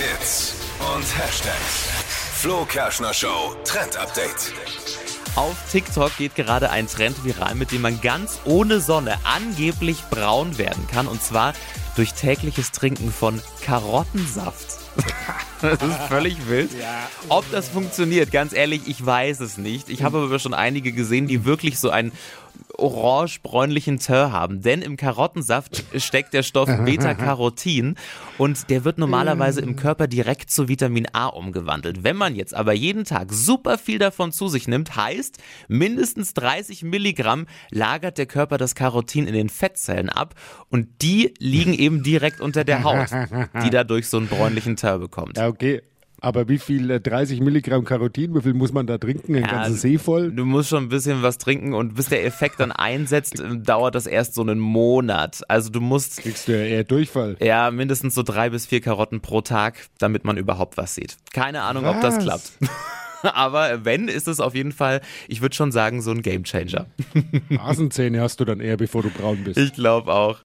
[0.00, 0.54] Hits
[0.94, 1.90] und Hashtags.
[2.36, 4.50] Flo Kerschner Show Trend Update.
[5.36, 10.56] Auf TikTok geht gerade ein Trend viral, mit dem man ganz ohne Sonne angeblich braun
[10.56, 11.06] werden kann.
[11.06, 11.52] Und zwar
[11.96, 14.78] durch tägliches Trinken von Karottensaft.
[15.60, 16.70] Das ist völlig wild.
[17.28, 19.90] Ob das funktioniert, ganz ehrlich, ich weiß es nicht.
[19.90, 22.12] Ich habe aber schon einige gesehen, die wirklich so einen
[22.76, 24.62] orange-bräunlichen Teint haben.
[24.62, 27.96] Denn im Karottensaft steckt der Stoff Beta-Carotin
[28.38, 32.02] und der wird normalerweise im Körper direkt zu Vitamin A umgewandelt.
[32.04, 35.38] Wenn man jetzt aber jeden Tag super viel davon zu sich nimmt, heißt
[35.68, 40.34] mindestens 30 Milligramm lagert der Körper das Carotin in den Fettzellen ab
[40.68, 43.10] und die liegen eben direkt unter der Haut,
[43.62, 45.36] die dadurch so einen bräunlichen Teint bekommt.
[45.36, 45.82] Ja, okay.
[46.20, 49.34] Aber wie viel, äh, 30 Milligramm Carotin, wie viel muss man da trinken?
[49.36, 50.30] Ein Ja, ganzen See voll?
[50.32, 53.94] Du musst schon ein bisschen was trinken und bis der Effekt dann einsetzt, äh, dauert
[53.94, 55.40] das erst so einen Monat.
[55.48, 57.36] Also du musst Kriegst du ja eher Durchfall.
[57.40, 61.16] ja mindestens so drei bis vier Karotten pro Tag, damit man überhaupt was sieht.
[61.32, 62.22] Keine Ahnung, ob das Was?
[62.24, 62.52] klappt.
[63.22, 66.86] Aber wenn, ist es auf jeden Fall, ich würde schon sagen, so ein Gamechanger.
[67.50, 69.58] Nasenzähne hast du dann eher, bevor du braun bist.
[69.58, 70.38] Ich glaube auch.